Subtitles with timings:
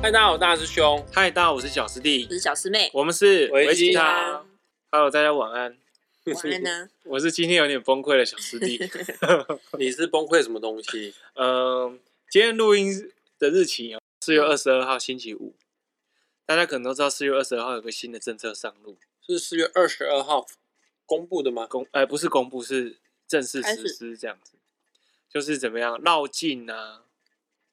[0.00, 1.04] 嗨，大家好，我大师兄。
[1.12, 2.88] 嗨，大家好，我是小师弟，我是小师妹。
[2.94, 4.46] 我们是维基汤。
[4.92, 5.76] Hello，大家晚安。
[6.24, 6.88] 晚安呢？
[7.04, 8.78] 我是今天有点崩溃的小师弟。
[9.76, 11.12] 你是崩溃什么东西？
[11.34, 11.98] 嗯，
[12.30, 13.10] 今天录音
[13.40, 15.52] 的日期哦，四月二十二号星期五。
[16.46, 18.96] 大家可能都知道，四月二十二号有个新的政策上路，
[19.26, 20.46] 是四月二十二号
[21.04, 21.66] 公布的吗？
[21.66, 24.52] 公，哎，不是公布，是正式实施这样子。
[25.28, 27.02] 就是怎么样绕境啊，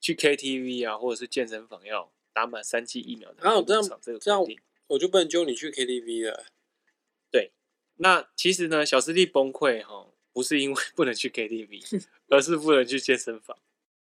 [0.01, 2.09] 去 KTV 啊，或者是健身房要。
[2.35, 4.45] 打满三剂疫苗的，然后这样这个这样
[4.87, 6.45] 我就不能揪你去 KTV 了。
[7.31, 7.53] 对，
[7.95, 13.57] 那其实呢，小师弟崩溃哈，不是因为 不能去 KTV， 而是不能去健身房。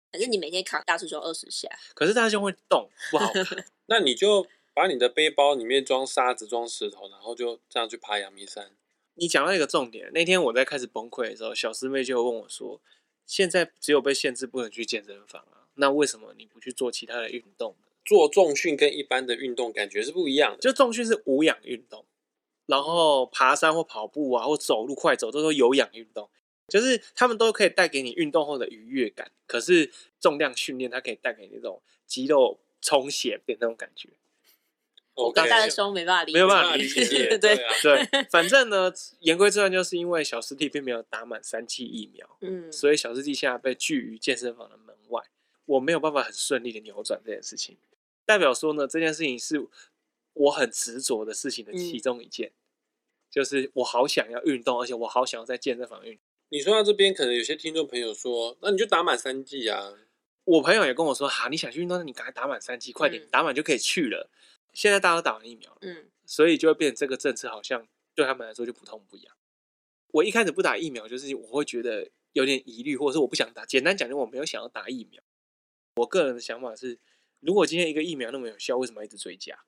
[0.10, 3.30] 反正你每天扛大师兄二十下，可是大师兄会动，不好。
[3.88, 8.72] 那你就把你的背包里面装沙子、装石头，然后就这样去爬阳明山。
[9.16, 12.82] 你讲到一个重点，那天我在开始崩溃的时候，小师妹就问我说
[13.28, 22.06] ：“现在只有被限制不能去健身房啊，那为什么你不去做其他的运动？”做重训跟一般的运动感觉是不一样的，就重训是无氧运动，
[22.66, 26.30] 然后爬山或跑步啊，或走路快走都是有氧运动，
[26.68, 29.32] 就是他们都可以带给你运动后的愉悦感。
[29.46, 34.10] 可是重量训练它可以带给你那种肌肉充血的那种感觉。
[35.16, 45.22] 我刚才说没办法理解，没有办法理解， 对对，反正呢，言归正传，就是因为小师弟并没有打满三剂疫苗，嗯，所以小师弟现在被拒于健身房的门外，
[45.66, 47.78] 我没有办法很顺利的扭转这件事情。
[48.26, 49.68] 代表说呢，这件事情是
[50.34, 52.54] 我很执着的事情的其中一件，嗯、
[53.30, 56.22] 就是我好想要运动，而且我好想要在健身房运动。
[56.50, 59.94] 你说到这边，可能有些听众朋友说，那你就打满三剂啊。
[60.46, 64.30] 我朋友也跟我说，哈，你想去运动，那你赶快打满三剂，快点、嗯、打满就可以去了。
[64.74, 69.36] 现在大家都打完疫苗了，嗯，所以就会变成这个政策好像对他们来说就不痛不痒。
[70.12, 73.66] 我一开始不打疫苗，就是我会觉得有点疑虑，或者是我不想打。
[73.66, 75.23] 简单讲，就我没有想要打疫苗。
[75.96, 77.00] 我个人的想法是。
[77.46, 79.66] 如果今天一个疫苗那么有效，为什么要一直追加？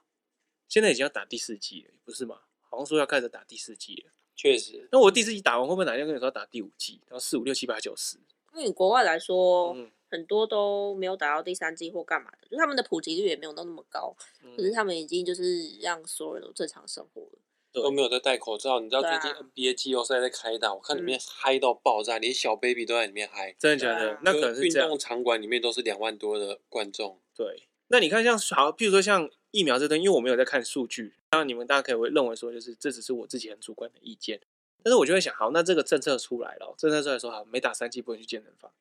[0.70, 2.44] 现在已经要打第四剂了，不是吗？
[2.62, 4.14] 好像说要开始打第四剂了。
[4.34, 7.02] 确实，那我第四剂打完，会不会哪天跟你说要打第五剂？
[7.08, 8.16] 然后四五六七八九十？
[8.54, 14.16] 因为你国外来说，嗯、很多都没有打到第三剂或干嘛的，就他们的普及率也没有到那么高。
[14.42, 18.80] 嗯、可是他们已经就是让所有人都正常生活了，对都没有在戴口罩。
[18.80, 23.56] 你知道最近 NBA 季后赛在开打，啊、我看里面嗨到爆炸，嗯、连小 baby 都在里面嗨。
[23.60, 24.12] 真的假的？
[24.12, 27.20] 啊、那可能是运动场馆里面都是两万多的观众。
[27.36, 27.68] 对。
[27.88, 34.42] 那你看，像好，譬如说像疫苗这东西，因为我没有在看数据，当然你们大家可以会认为说，就是这只是我自己很主观的意见。
[34.82, 38.72] 但是我就会想，好，那这个政策出来了，政策出来说，好，没打三剂不能去健身房。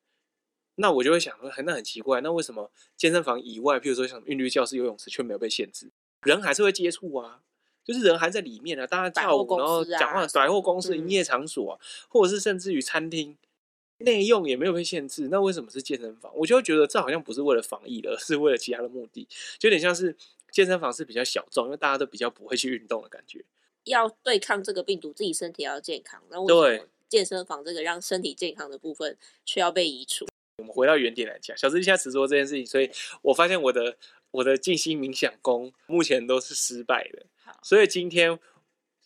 [0.76, 5.92] 那我就会想说，那很奇怪，那为什么健身房以外，譬如说像韵律教室、游泳池，却没有被限制？
[6.22, 7.42] 人还是会接触啊，
[7.84, 11.78] 就是人还在里面啊，大家跳舞，然后讲话，百货公司、营业场所啊，
[12.08, 13.36] 或者是甚至于餐厅。
[13.98, 16.30] 内用也没有被限制，那为什么是健身房？
[16.34, 20.14] 我就会觉得这好像不是为了防疫的，而是为了其他的目的，就有点像是
[20.50, 23.44] 健身房是比较小众，因为大家都比较不会去运动的感觉。
[23.84, 26.20] 要对抗这个病毒，自己身体要健康。
[26.28, 29.16] 那为什么健身房这个让身体健康的部分
[29.46, 30.26] 却要被移除？
[30.58, 32.90] 我们回到原点来讲，小师弟现在只做这件事情，所以
[33.22, 33.96] 我发现我的
[34.32, 37.24] 我的静心冥想功目前都是失败的。
[37.64, 38.38] 好所以今天。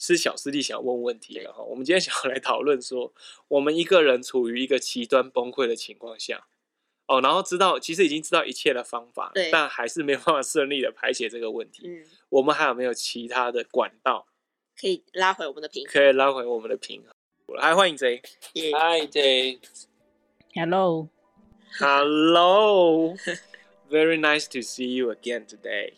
[0.01, 3.13] 是小师弟想要问问题了哈，我们今天想要来讨论说，
[3.49, 6.47] 我们一个人处于一个极端崩溃的情况下，
[7.09, 11.89] 哦，然后知道其实已经知道一切的方法，但还是没有办法顺利的排解这个问题。
[11.89, 14.29] 嗯，我们还有没有其他的管道
[14.81, 15.93] 可以拉回我们的平衡？
[15.93, 17.57] 可以拉回我们的平衡。
[17.57, 18.23] 来，欢迎 J。
[18.55, 19.59] Hi J。
[20.55, 21.09] Hello。
[21.81, 23.17] Hello。
[23.91, 25.95] Very nice to see you again today。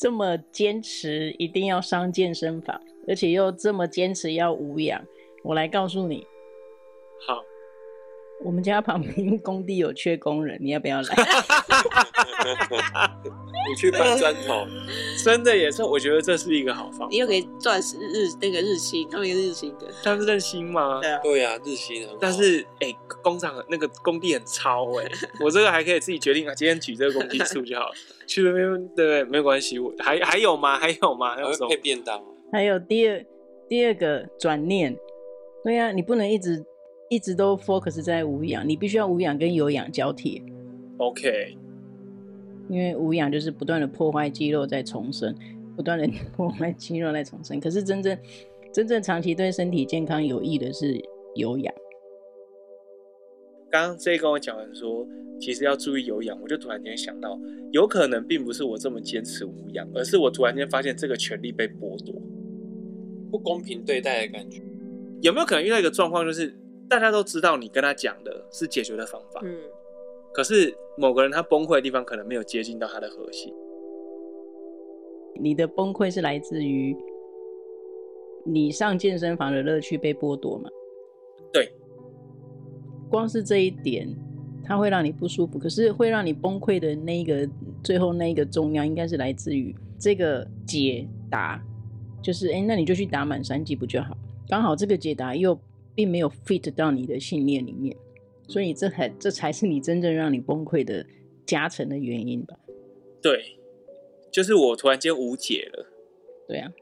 [0.00, 2.80] 这么坚持一定要上健身房。
[3.08, 5.04] 而且又这么坚持要无氧，
[5.42, 6.26] 我来告诉你。
[7.26, 7.42] 好，
[8.42, 11.08] 我们家旁边工地有缺工人，你要不要来？
[13.68, 14.66] 你去搬砖头，
[15.22, 17.08] 真的也是，我觉得这是一个好方法。
[17.10, 21.00] 你又可以赚日那个日薪，他们有日薪的，他们是日薪吗？
[21.02, 22.08] 对啊，对啊，日薪。
[22.18, 27.92] 但是哎、欸，工厂那个工地很超哎、 欸，我这个还可以自己决定啊，今天举这个工地数就好了。
[28.26, 29.78] 去那边对，对，没关系。
[29.78, 30.78] 我还还有吗？
[30.78, 31.36] 还有吗？
[31.36, 32.24] 还有配便当。
[32.50, 33.24] 还有第二
[33.68, 34.96] 第二个转念，
[35.62, 36.64] 对呀、啊，你不能一直
[37.10, 40.40] 一直都 focus 在无氧，你必须要无氧跟有氧交替。
[40.98, 41.56] OK，
[42.68, 45.34] 因为无氧就是不断的破坏肌肉再重生，
[45.74, 47.58] 不断的 破坏肌肉再重生。
[47.58, 48.16] 可是真正
[48.72, 51.04] 真正长期对身体健康有益的是
[51.34, 51.74] 有氧。
[53.68, 55.04] 刚刚 J 跟我讲完说，
[55.40, 57.36] 其实要注意有氧，我就突然间想到，
[57.72, 62.14] 有可能并不是我这么坚持无氧，而是我突然间发现这个权利被剥夺，
[63.32, 64.62] 不公平对待的感觉。
[65.22, 66.54] 有没有可能遇到一个状况，就是
[66.90, 69.56] 大家都知道你跟他讲的是解决的方法，嗯，
[70.32, 73.54] 可是某个人他崩溃的地方可能没有接近到他的核心。
[75.40, 76.96] 你的崩溃是来自于
[78.44, 80.68] 你上健身房的乐趣被剥夺吗？
[81.52, 81.72] 对。
[83.08, 84.12] 光是这一点，
[84.64, 85.60] 它会让你不舒服。
[85.60, 87.48] 可是会让你崩溃的那一个
[87.84, 91.62] 最后那一个重量，应该是来自于这个解答，
[92.20, 94.16] 就是哎、欸，那你就去打满三级不就好？
[94.48, 95.56] 刚好这个解答又
[95.94, 97.96] 并没有 fit 到你的信念里面，
[98.48, 101.04] 所以这才这才是你真正让你崩溃的
[101.46, 102.56] 加成的原因吧？
[103.22, 103.58] 对，
[104.30, 105.86] 就是我突然间无解了。
[106.48, 106.72] 对啊，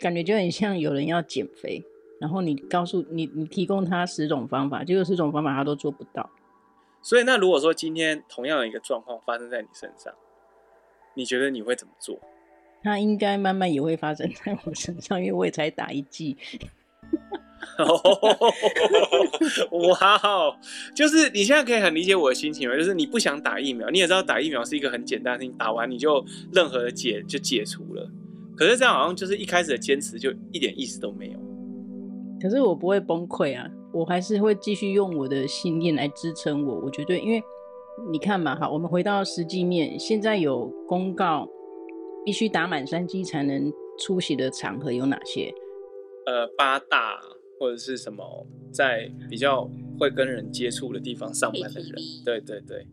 [0.00, 1.84] 感觉就很像有人要减肥。
[2.20, 6.30] 然后你告诉你，你提供他十种方法，结果十种方法他都做不到。
[7.02, 10.14] 所以，那如果说今天同样的一个状况发生在你身上，
[11.14, 12.18] 你觉得你会怎么做？
[12.82, 16.36] 他应该慢慢也会发生在我身上，因为我也才打一剂。
[19.70, 20.54] 哇哦！
[20.94, 28.08] 就是你现在可以很理解我的心情了，就是你不想打疫苗，你也知道打疫苗是一个很简单的事情，打完你就任何的解就解除了。
[28.56, 31.38] 可是这样好像就是一开始的坚持就一点意思都没有。
[32.40, 36.80] 可是我不会崩溃啊，我还是会继续用我的信念来支撑我。
[36.80, 37.42] 我绝对，因为
[38.10, 41.48] 你看嘛，好，我们回到实际面，现在有公告，
[42.24, 45.52] 必须打满三剂才能出席的场合有哪些？
[46.26, 47.18] 呃，八大
[47.64, 49.66] 或者是什么，在比较
[49.98, 52.86] 会跟人接触的地方上班的人，对对对。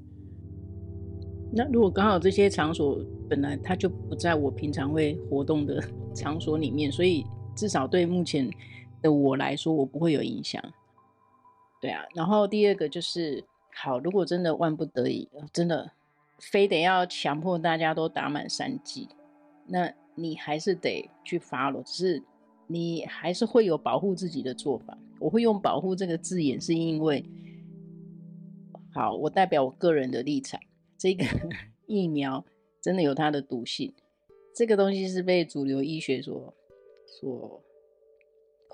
[1.51, 5.83] 那如果刚好这些场所本来它就不在我平常会活动的
[6.15, 8.49] 场所里面，所以至少对目前。
[9.03, 10.61] 的我来说，我不会有影响。
[11.81, 13.43] 对啊，然后第二个就是，
[13.73, 15.89] 好，如果真的万不得已，真的
[16.37, 19.09] 非得要强迫大家都打满三剂，
[19.65, 22.23] 那你还是得去 follow，只是
[22.71, 24.97] 你还是会有保护自己的做法。
[25.19, 27.23] 我会用“保护”这个字眼，是因为，
[28.93, 30.59] 好，我代表我个人的立场，
[30.97, 31.25] 这个
[31.85, 32.45] 疫苗
[32.81, 33.93] 真的有它的毒性，
[34.55, 36.53] 这个东西是被主流医学所
[37.05, 37.63] 所。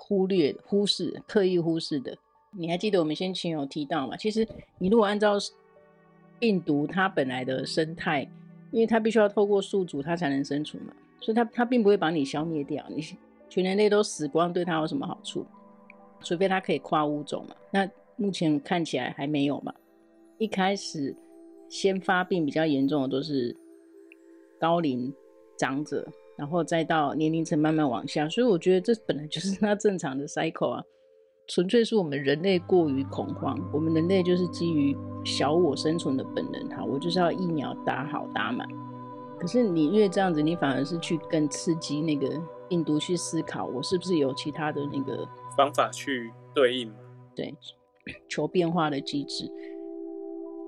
[0.00, 2.16] 忽略、忽视、刻意忽视的，
[2.56, 4.16] 你还记得我们先前有提到吗？
[4.16, 4.46] 其实
[4.78, 5.34] 你如果按照
[6.38, 8.22] 病毒它本来的生态，
[8.70, 13.02] 因为它必须要透过宿主它才能生存嘛，所以它它并不会把你消灭掉，你
[13.48, 15.44] 全人类都死光，对他有什么好处？
[16.20, 17.54] 除非他可以跨物种嘛。
[17.70, 19.72] 那目前看起来还没有嘛。
[20.38, 21.14] 一开始
[21.68, 23.56] 先发病比较严重的都是
[24.58, 25.12] 高龄
[25.56, 26.06] 长者。
[26.36, 30.84] 然后再到年龄层慢慢往下，所以我觉得这本来就是它正常的 cycle 啊，
[31.48, 33.58] 纯粹是我们人类过于恐慌。
[33.74, 38.64] 我们人类就是基于小我生存的本能，哈，我就是要疫苗打好打满。
[39.36, 42.28] 可是你越这样子，你反而是去更刺激那个
[42.68, 45.26] 病毒去思考，我是不是有其他的那个
[45.56, 46.92] 方法去对应？
[47.34, 47.54] 对，
[48.28, 49.50] 求变化的机制。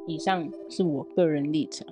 [0.06, 1.87] 以上是我个人立场。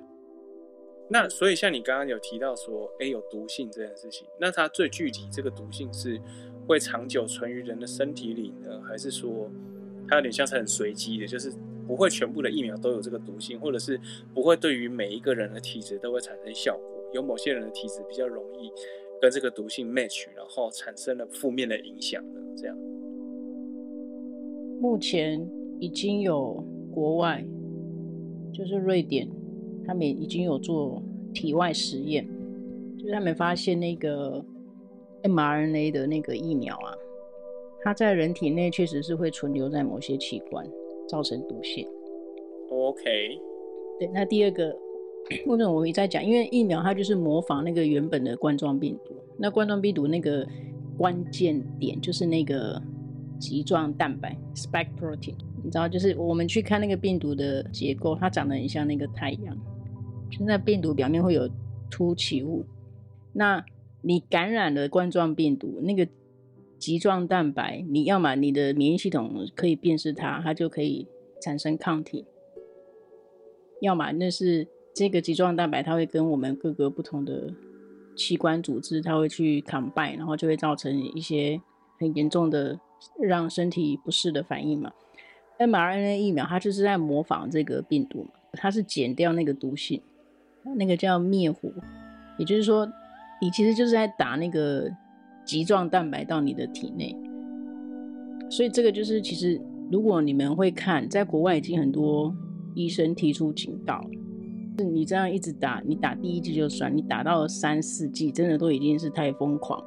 [1.11, 6.21] 那所以像你刚刚有提到说，哎，有毒性这件事情，那它最具体这个毒性是
[6.67, 9.51] 会长久存于人的身体里呢，还是说
[10.07, 11.53] 它有点像是很随机的，就是
[11.87, 13.99] 不会全部的疫苗都有这个毒性，或者是
[14.35, 17.03] 不会对于每一个人的体质都会产生效果？
[17.15, 18.71] 有某些人的体质比较容易
[19.21, 22.41] 跟这个毒性 match，然后产生了负面的影响呢？
[22.57, 22.77] 这样。
[24.81, 25.45] 目前
[25.81, 27.45] 已经有国外，
[28.53, 29.29] 就是瑞典。
[29.87, 32.29] 他们已经有做体外实验，
[32.99, 34.45] 就是他们发现那个
[35.23, 36.95] mRNA 的那个疫苗啊，
[37.81, 40.71] 它在人体内确实是会存留在某些器官，
[41.09, 41.89] 造成毒性。
[42.69, 43.41] OK，
[43.99, 44.09] 对。
[44.13, 44.77] 那第二个，
[45.47, 46.25] 为什么我一再讲？
[46.25, 49.15] 因为疫苗它就是模仿那个原本的冠状病毒。
[49.37, 50.47] 那冠状病毒那个
[50.97, 52.81] 关键点就是那个
[53.39, 59.57] 棘状蛋白 （spike protein），你知道，就是我们去看那个病毒的结构，它长得很像那个太阳。
[60.31, 61.49] 就在病毒表面会有
[61.91, 62.65] 凸起物，
[63.33, 63.65] 那
[64.03, 66.07] 你感染了冠状病毒，那个
[66.79, 71.07] 棘状蛋白，你要么你的免疫系统可以辨识它，它就可以
[71.41, 72.25] 产生抗体；
[73.81, 74.67] 要么那是
[74.99, 77.55] 这个棘状蛋白，它会跟我们各个不同的
[78.17, 81.61] 器官组织，它会去 combine，然后就会造成一些
[82.01, 82.77] 很严重的
[83.21, 84.91] 让身体不适的反应嘛。
[85.61, 90.03] mRNA 疫苗它就是在模仿这个病毒嘛，它是减掉那个毒性。
[90.77, 91.73] 那个叫灭活，
[92.37, 92.85] 也就是说，
[93.41, 94.91] 你其实就是在打那个
[95.45, 97.17] 棘状蛋白到你的体内。
[98.51, 99.61] 所以这个就是，其实
[99.93, 102.35] 如果你们会看，在国外已经很多
[102.75, 104.05] 医生提出警告，
[104.79, 109.85] 是你这样一直打，你打第一季就算，你打到了三四季，真的都已经是太疯狂。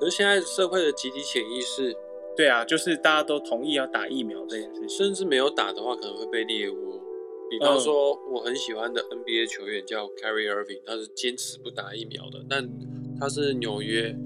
[0.00, 1.96] 可是现在社会的集体潜意识，
[2.36, 7.00] 对啊，就是大家都同意要打疫苗这件事，甚至没有打的话，可能会被猎巫。
[7.48, 12.68] 比方说，我很喜欢的 NBA 球员叫 Kyrie Irving，他是坚持不打疫苗的，但
[13.20, 14.16] 他是纽约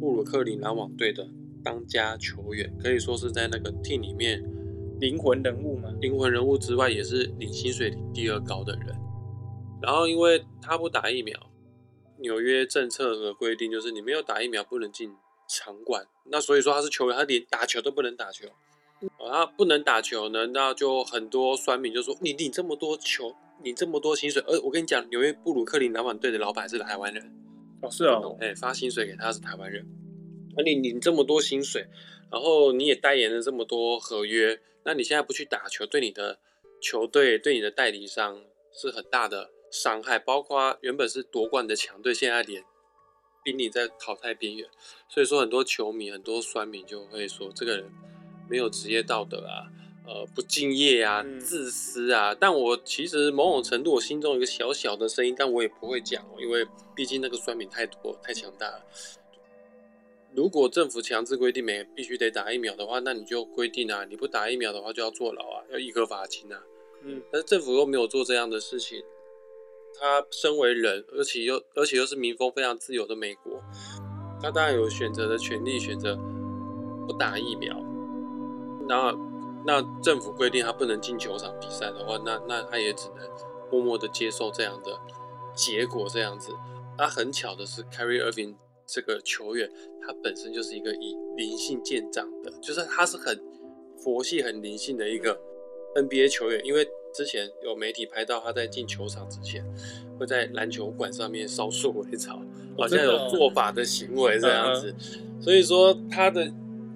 [0.00, 1.28] 布鲁克林篮网队的
[1.62, 4.42] 当家球员，可以说是在那个 team 里面
[5.00, 5.90] 灵魂人物吗。
[6.00, 8.94] 灵魂人物之外，也是领薪水第二高的人。
[9.82, 11.34] 然后，因为他不打疫苗，
[12.18, 15.10] 纽约政策的规定就是你没有打疫苗不能进
[15.48, 16.06] 场馆。
[16.26, 18.46] 那所以说他是球员，他连打球都不能打球。
[19.18, 27.24] 他不能打球呢，那就很多酸民就说：“你领这么多球，领这么多薪水。”而我跟你讲，纽约布鲁克林篮网队的老板是台湾人。
[27.80, 29.82] 哦，是哦，哎、欸，发薪水给他是台湾人。
[30.54, 31.86] 那你领这么多薪水，
[32.30, 36.38] 然后你也代言了这么多合约，那你现在不去打球，对你的
[36.80, 40.18] 球队、对你的代理商是很大的伤害。
[40.18, 42.64] 包括原本是夺冠的强队，现在连
[43.42, 44.68] 濒临在淘汰边缘。
[45.08, 47.90] 所以说，很多球迷、很多酸民就会说这个人。
[48.48, 49.70] 没有职业道德啊，
[50.04, 52.34] 呃，不敬业啊，自私啊。
[52.34, 58.84] 但我其实某种程度，我心中有一个小小的声音，但我也不会讲，因为毕竟那个酸民太多，太强大了。
[60.34, 66.62] 如果政府强制规定每必须得打疫苗的话，那你就规定啊，你不打疫苗的话就要坐牢啊，要一颗罚金啊。
[67.02, 69.02] 嗯，但是政府又没有做这样的事情。
[69.98, 73.60] 他身为人，而且又而且又是民风非常自由的美国，
[74.40, 76.16] 他当然有选择的权利，选择
[77.06, 77.76] 不打疫苗。
[78.88, 79.12] 那
[79.66, 83.28] 那政府规定他不能进球场比赛的话，那那他也只能
[83.70, 84.98] 默默的接受这样的
[85.54, 86.52] 结果，这样子。
[86.96, 88.54] 那很巧的是，Kyrie Irving
[88.92, 89.70] 这个球员，
[90.02, 93.38] 他本身就是一个以灵性见长的，就是他是很
[93.96, 95.38] 佛系、很灵性的一个
[95.94, 96.60] NBA 球员。
[96.64, 99.64] 因为之前有媒体拍到他在进球场之前，
[100.18, 102.42] 会在篮球馆上面烧树尾草，
[102.76, 104.94] 好像有做法的行为这样子。
[105.40, 106.52] 所以说他的。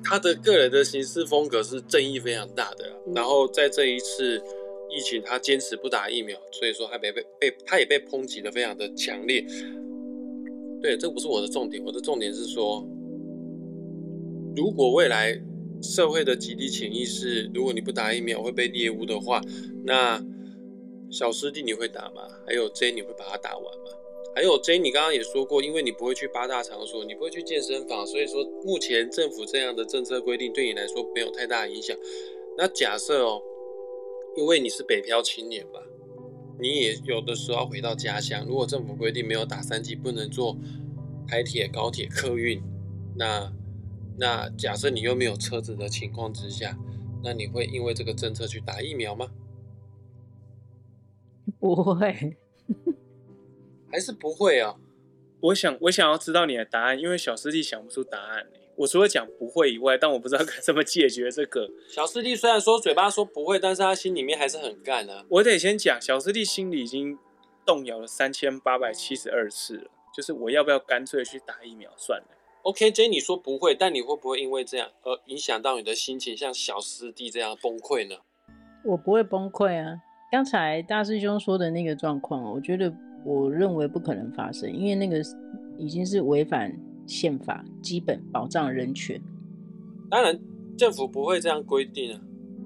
[0.07, 2.85] 他的个人的行事风格是正义非常大的，
[3.15, 4.37] 然后在这一次
[4.91, 9.43] 疫情，他坚持不打疫苗，所以说他被被被他也被抨击的非常的强烈。
[10.85, 12.87] 对，这不是我的重点，我的重点是说，
[14.55, 15.35] 如果未来
[15.81, 19.41] 社会的集体潜意识，如果你不打疫苗会被猎物的话，
[19.87, 20.23] 那
[21.11, 22.29] 小师弟你会打吗？
[22.47, 23.85] 还有 J 你会把它打完吗？
[24.35, 31.97] 还有 J，你刚刚也说过，因为你不会去八大场所，你不会去健身房，所以说目前政府这样的政策规定对你来说没有太大影响。
[32.59, 33.41] 那假设哦，
[34.37, 35.81] 因为你是北漂青年吧，
[36.58, 40.56] 你也有的时候要回到家乡，如果政府规定没有打三剂不能坐
[41.26, 42.62] 台铁、高铁、客运，
[43.16, 43.52] 那
[44.18, 46.78] 那假设你又没有车子的情况之下，
[47.23, 49.30] 那你会因为这个政策去打疫苗吗？
[51.58, 52.37] 不会。
[53.90, 54.76] 还是不会啊？
[55.40, 58.46] 我想，我想要知道你的答案，因为小师弟想不出答案。
[58.76, 61.69] 我除了讲不会以外，但我不知道该怎么解决这个。
[61.88, 65.25] 小师弟虽然说嘴巴说不会，但是他心里面还是很干啊。
[65.28, 67.19] 我得先讲，小师弟心里已经
[67.64, 72.26] 动摇了三千八百七十二次了，就是我要不要干脆去打疫苗算了。
[72.62, 78.16] OK，J，你说不会，但你会不会因为这样而影响到你的心情，像小师弟这样崩溃呢？
[78.85, 79.99] 我不会崩溃啊。
[80.31, 82.93] 刚才大师兄说的那个状况，我觉得。
[83.26, 85.16] 我认为不可能发生，因为那个
[85.78, 86.71] 已经是违反
[87.06, 89.20] 宪法基本保障人权。
[90.11, 90.38] 当然，
[90.76, 92.20] 政府不会这样规定啊。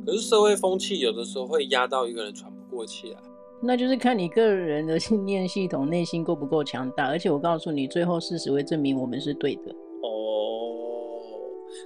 [0.05, 3.21] 可是社会风气有的时候会压到一个人喘不过气来。
[3.61, 7.09] 那就是看你个人的信念系统内心够不够强大。
[7.09, 9.73] 而且我告诉你，最后事实会证明我们是对的。
[10.03, 11.21] 哦，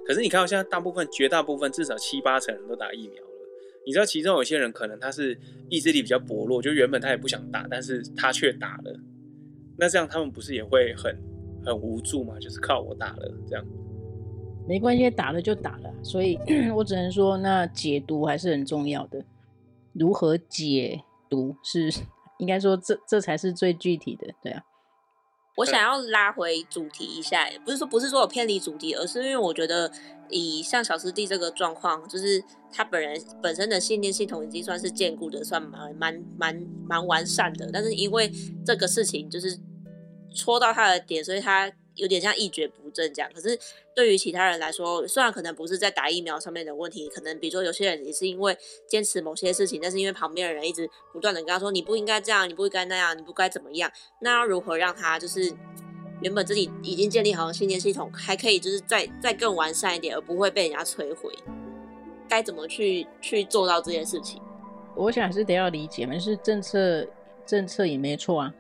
[0.06, 3.30] 可是你看到现在大部分、绝大部分，至少七八成人都打疫苗了。
[3.84, 5.36] 你知道，其中有些人可能他是
[5.68, 9.00] 意志力比较薄弱，就原本他也不想打，但是他却打了。
[9.78, 11.18] 那这样他们不是也会很
[11.64, 12.38] 很无助嘛？
[12.38, 13.64] 就是靠我打了这样。
[14.66, 15.92] 没关系，打了就打了。
[16.02, 16.38] 所以
[16.74, 19.24] 我只能说，那解读还是很重要的。
[19.92, 21.92] 如何解读是
[22.38, 24.62] 应该说这这才是最具体的，对啊。
[25.56, 29.92] 我想要拉回主题一下，不是说不是说我偏离主题，而是因为我觉得
[30.30, 32.42] 以像小师弟这个状况，就是
[32.72, 37.68] 他本人本身的信念系统已经算是坚固的，算蛮蛮蛮蛮完善的。
[37.70, 38.32] 但是因为
[38.64, 39.58] 这个事情就是
[40.34, 43.30] 戳到他的点，所以他有点像一蹶不振这样。
[43.34, 43.58] 可是
[43.94, 48.56] 对于其他人来说，虽然可能不是在打疫苗上面的问题，可能比如说有些人也是因为
[48.88, 55.52] 坚持某些事情，但是因为旁边的人一直不断的跟他说，你不应该这样，你不应该那样，你不该怎么样，那要如何让他就是
[56.22, 61.32] 原本自己已经建立好的信念系统，还可以就是再再更完善一点，而不会被人家摧毁？
[62.28, 64.40] 该怎么去去做到这件事情？
[64.94, 67.06] 我想还是得要理解嘛，就是政策
[67.44, 68.54] 政策也没错啊，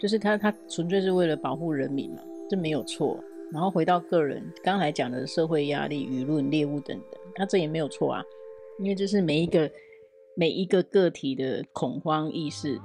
[0.00, 3.22] 就是他他纯粹是为了保护人民嘛，这没有错。
[3.52, 8.22] 然后回到个人刚才讲的社会压力、舆论、猎物等等，那这也没有错啊，
[8.78, 9.70] 因为这是每一个
[10.34, 12.80] 每一个个体的恐慌意识，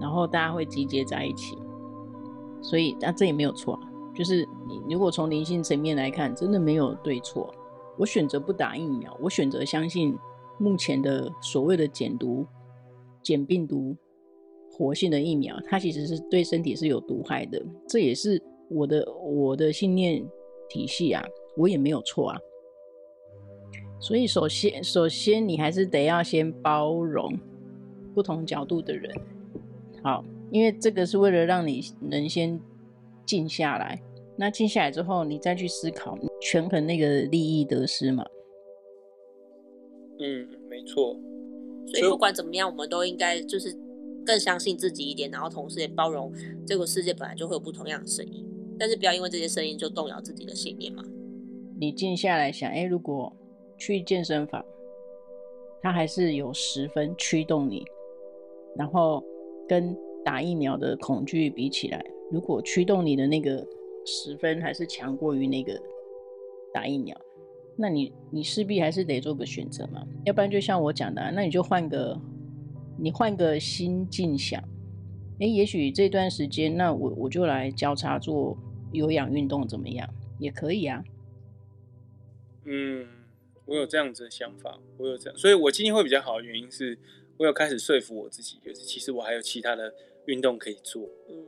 [0.00, 1.58] 然后大家会集结在一起，
[2.62, 3.80] 所以那这也没有错啊，
[4.14, 7.52] 就是你如果从灵性层面来看，真的没有对错。
[7.98, 10.16] 我选择不打疫苗，我选择相信
[10.58, 12.46] 目前的所谓的减毒、
[13.24, 13.96] 减病毒、
[14.82, 17.62] 活性的疫苗，它其实是对身体是有毒害的。
[17.88, 20.28] 这也是我的我的信念
[20.68, 21.24] 体系啊，
[21.56, 22.40] 我也没有错啊。
[24.00, 27.38] 所以，首先，首先你还是得要先包容
[28.12, 29.14] 不同角度的人，
[30.02, 32.60] 好，因为这个是为了让你能先
[33.24, 34.02] 静下来。
[34.36, 38.26] 那静下来之后，你再去思考权衡那个利益得失嘛。
[40.18, 41.16] 嗯，没错。
[41.86, 43.72] 所以不管怎么样，我们都应该就是
[44.24, 46.32] 更相信自己一点，然后同时也包容
[46.66, 48.46] 这个世界本来就会有不同样的声音，
[48.78, 51.02] 但是不要因为这些声音就动摇自己的信念嘛。
[51.78, 53.32] 你静下来想，哎，如果
[53.76, 54.64] 去健身房，
[55.82, 57.84] 它还是有十分驱动你，
[58.76, 59.22] 然后
[59.68, 63.66] 跟打疫苗的恐惧比起来，如果驱动你的那个。
[64.04, 65.80] 十分还是强过于那个
[66.74, 67.16] 打疫苗，
[67.76, 72.20] 那你你势必还是得做个选择嘛，要不然就像我讲的，那你就换个
[73.02, 74.62] 你换个心境想，
[75.40, 78.56] 哎，也许这段时间，那我我就来交叉做
[78.92, 80.08] 有氧运动怎么样？
[80.38, 81.02] 也可以啊。
[82.64, 83.08] 嗯，
[83.66, 86.96] 我有这样子的想法，我有这样，所以我今天会比较好的原因是，
[87.38, 89.92] 我有开始说服我自己，就是其实我还有其他的
[90.26, 91.10] 运动可以做。
[91.28, 91.44] 嗯，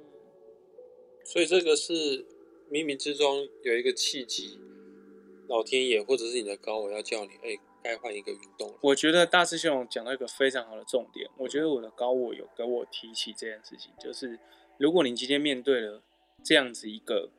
[1.25, 2.27] 所以这个是。
[2.73, 4.59] 冥冥之中有一个契机，
[5.49, 8.79] 老天爷或者是你的高我要叫你，哎、欸，该换一个运动了。
[8.83, 14.39] 我觉得大师兄讲到一个非常好的重点，我觉得我的高我有跟我提起这件事情，就是
[14.79, 16.03] 如果你今天面对了
[16.43, 17.31] 这样子一个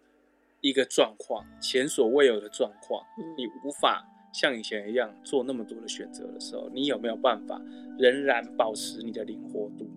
[0.62, 3.04] 一个状况，前所未有的状况，
[3.38, 7.62] 你无法像以前一样做那么多的选择的时候，你有没有办法
[7.98, 9.90] 仍然保持你的灵活度？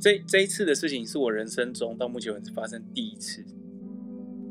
[0.00, 3.44] 这这一次的事情是我人生中到目前为止发生第一次，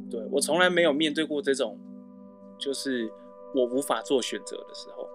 [0.09, 1.79] 对，我从来没有面对过这种，
[2.57, 3.11] 就是
[3.53, 5.07] 我无法做选择的时候。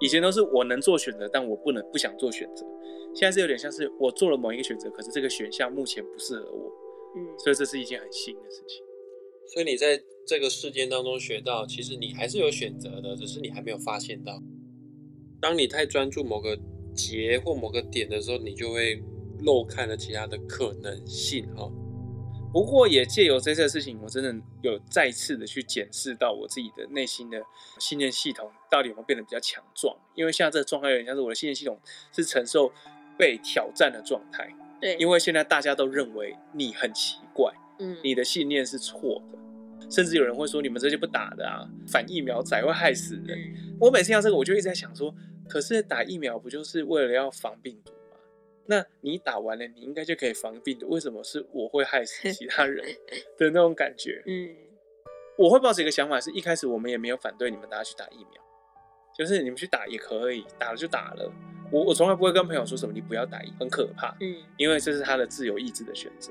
[0.00, 2.66] 以前都是我能做选择，但我不能不想做选择。
[3.14, 6.72] 现在是有点像是我做了某一个选择，可是这个选项目前不适合我，
[7.16, 8.84] 嗯，所以这是一件很新的事情。
[9.46, 14.42] 所以你在这个事件当中学到，其实你还是有选择的，只是你还没有发现到。
[15.40, 16.58] 当你太专注某个
[16.94, 19.02] 节或某个点的时候，你就会。
[19.44, 21.68] 漏看了其他的可能性哈，
[22.52, 27.42] 不过也借由这次的事情，我真的有再次的去检视到我自己的内心的
[27.78, 29.96] 信念系统到底有没有变得比较强壮。
[30.14, 31.78] 因为现在这个状态有点像是我的信念系统
[32.12, 32.70] 是承受
[33.16, 34.54] 被挑战的状态。
[34.80, 43.38] 对，因为现在大家都认为你很奇怪，嗯，你的信念是错的，甚至有人会说你们这些不打的啊，反疫苗仔会害死人。
[43.80, 45.14] 我每次听到这个，我就一直在想说，
[45.48, 47.92] 可是打疫苗不就是为了要防病毒？
[48.66, 50.88] 那你打完了，你应该就可以防病毒。
[50.88, 52.84] 为什么是我会害死其他人
[53.38, 54.22] 的那种感觉？
[54.26, 54.54] 嗯，
[55.36, 58.42] 我会抱持一个想法，是一开始我们也没有反对你们大家去打疫苗，
[59.16, 61.32] 就是你们去打也可以，打了就打了。
[61.70, 64.14] 我我从来不会跟朋友说什么你不要打疫，很可怕。
[64.20, 66.30] 嗯，因为这是他的自由意志的选择。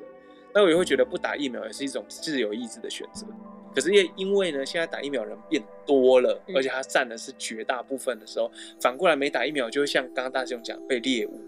[0.54, 3.26] 那我也会觉得不打疫苗也是一种自由意志的选择。
[3.74, 11.42] 可是也因为呢，现在打疫苗人变多了，而且他占的是绝大部分的时候，反过来没打疫苗就会像刚刚大雄讲被猎物。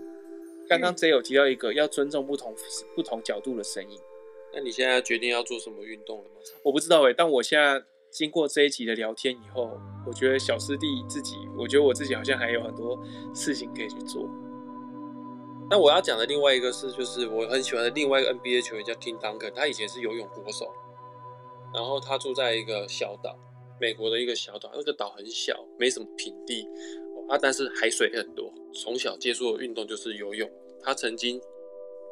[0.73, 2.55] 刚刚 J 有提到一个要尊重不同
[2.95, 3.99] 不同角度的声音，
[4.51, 6.35] 那你现在决定要做什么运动了吗？
[6.63, 12.99] 我不知道哎，但我现在经过这一集的聊天以后，我觉得小师弟自己，我觉得我自己好像还有很多
[13.35, 14.27] 事情可以去做。
[15.69, 20.71] 那我要讲的另外一个是，就是我很喜欢的另外一个 NBA 球员叫 Tim Duncan，他以前是游泳国手，
[21.73, 23.37] 然后他住在一个小岛，
[23.79, 26.67] 美国的一个小岛，那个岛很小，没什么平地。
[27.29, 28.51] 啊，但是海水很多。
[28.73, 30.49] 从小接触的运动就是游泳。
[30.83, 31.39] 他曾经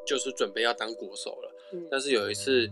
[0.06, 2.70] 就是准备要当国手了，嗯、但是有一次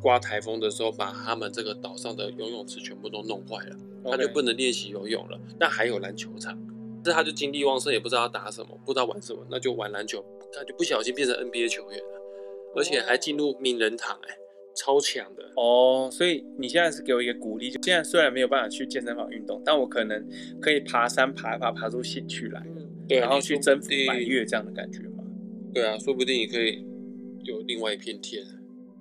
[0.00, 5.40] 刮台风的时候，把他们这个岛上的游泳池全部都弄坏了他就不能练习游泳了。
[5.58, 6.56] 那还有篮球场，
[7.02, 10.24] 但是他就精力旺盛，也不知道要打什么，不知道玩什么，那就玩篮球。
[10.52, 12.20] 他就不小心变成 NBA 球员了，
[12.74, 14.38] 而且还进入名人堂、欸，哎，
[14.74, 16.08] 超强的哦。
[16.10, 20.26] 所以你现在是给我一个鼓励，就现在虽然没有办法去健身房运动，但我可能
[20.58, 22.64] 可以爬山爬一爬，爬出兴趣来，
[23.06, 25.07] 对，然后去征服百岳这样的感觉嘛。
[25.74, 26.84] 对啊，说不定你可以
[27.44, 28.44] 有另外一片天，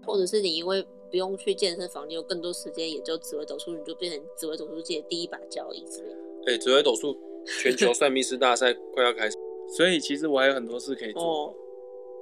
[0.06, 6.18] 或者是你因为不用去健身房，你有更多时间研究紫微斗数，你就变成紫微斗数界第一把交椅之类的。
[6.48, 7.18] 哎、欸，紫微斗数
[7.62, 9.36] 全球算命师大赛快要开始，
[9.76, 11.24] 所以其实我还有很多事可以做。
[11.24, 11.54] 哦，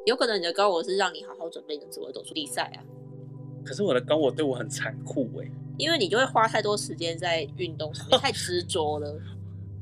[0.05, 2.83] 有可能你的高我是让你好好准备你的紫微斗数比赛啊。
[3.65, 9.19] 可是我的高我对我很残酷哎、欸，因为你就会花太多时间在运动上面， 太执着了。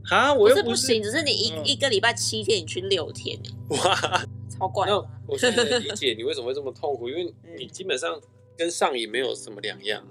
[0.09, 4.25] 啊，我又不是不行，只是你一、嗯、一个礼拜七天，你去六天、欸，哇，
[4.63, 4.87] 超怪。
[4.87, 4.95] 那
[5.27, 8.19] 我现在 理解你为什么会这么痛苦，因为你基本上
[8.57, 10.07] 跟上瘾没有什么两样。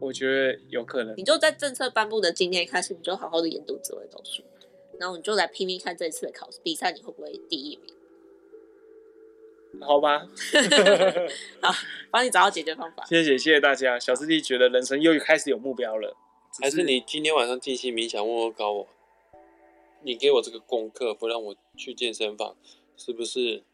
[0.00, 4.42] 我觉得有可能，你就在政策颁布的今天开始，你就好好的研读紫微斗数，
[4.98, 7.94] 然后你就来拼命看这一次的考试比赛，你会不会第一名？
[9.80, 10.26] 好吧，
[11.62, 11.72] 好，
[12.10, 13.04] 帮你找到解决方法。
[13.06, 16.16] 谢谢谢谢大家，小师弟觉得人生又开始有目标了。
[16.60, 18.88] 还是你今天晚上静心冥想，问问高我，
[20.02, 22.56] 你给我这个功课，不让我去健身房，
[22.96, 23.64] 是不是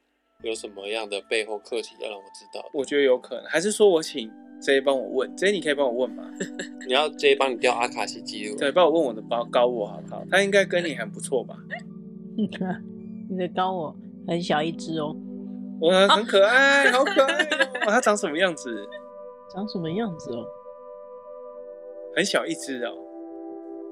[0.43, 2.69] 有什么样的背后课题要让我知道？
[2.73, 4.31] 我觉得有可能，还是说我请。
[4.61, 6.31] J 帮我问，J 你可以帮我问吗？
[6.87, 8.57] 你要 J 帮你调阿卡西记录？
[8.59, 10.23] 对，帮我问我的高高我好不好？
[10.31, 11.57] 他应该跟你很不错吧？
[13.31, 13.97] 你的高我
[14.29, 15.17] 很小一只哦，
[15.81, 17.87] 我 很可爱，啊、好可爱哦。
[17.87, 18.87] 他长什么样子？
[19.51, 20.45] 长什么样子哦？
[22.15, 22.93] 很小一只哦。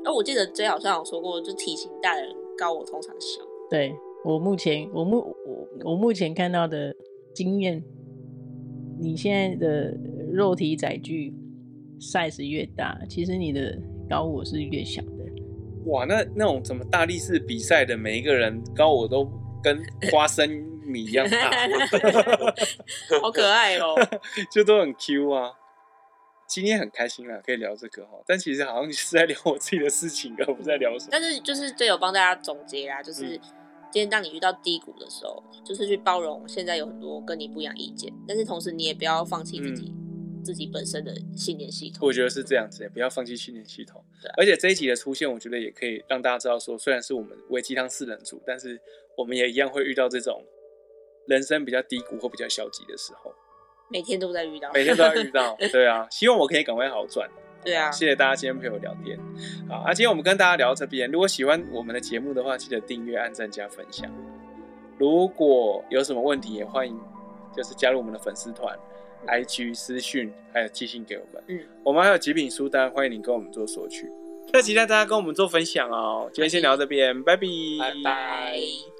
[0.04, 3.40] 哦，我记得 J 好像有说过，就体型大的人高我通常小。
[3.70, 6.94] 对，我目前我目我我目前看到的
[7.34, 7.82] 经验，
[9.00, 9.94] 你现在的。
[10.30, 11.34] 肉体载具
[11.98, 13.76] size 越大，其实你的
[14.10, 15.24] 高我是越小的。
[15.86, 19.24] 哇，那那种什么大力士比赛的每一个人高我都
[19.62, 20.46] 跟花生
[20.84, 21.50] 米一样大，
[23.22, 23.96] 好可爱哦，
[24.52, 25.50] 就都很 Q 啊。
[26.46, 31.08] 今天很开心啊，可以聊这个哈，但其实好像是在聊我自己的事情，而不在聊什么。
[31.10, 33.40] 但是就是队友帮大家总结啊，就是。
[33.88, 42.06] 嗯今天当你遇到低谷的时候，就是去包容现在有很多跟你不一样意见，但是同时你也不要放弃自己、嗯、自己本身的信念系统。
[42.06, 44.04] 我觉得是这样子，不要放弃信念系统。
[44.22, 48.78] 对，而且这一集的出现，我觉得也可以让大家知道说，虽然是我们微鸡汤四人组，但是
[49.16, 50.44] 我们也一样会遇到这种
[51.26, 53.32] 人生比较低谷或比较消极的时候。
[53.90, 55.56] 每天都在遇到，每天都在遇到。
[55.72, 57.26] 对啊，希望我可以赶快好转。
[57.64, 59.18] 对啊，谢谢大家今天陪我聊天。
[59.68, 61.10] 好，那、啊、今天我们跟大家聊到这边。
[61.10, 64.10] 如果喜欢我们的节目的话，记得订阅、按赞、加分享。
[64.96, 66.98] 如果有什么问题，也欢迎
[67.54, 68.76] 就是加入我们的粉丝团、
[69.26, 71.42] IG 私讯，还有寄信给我们。
[71.48, 74.10] 嗯，我们还有极品书单，欢迎你跟我们做索取。
[74.52, 76.30] 那期待大家跟我们做分享哦。
[76.32, 77.46] 今天先聊到这边，拜拜，
[77.78, 78.97] 拜拜。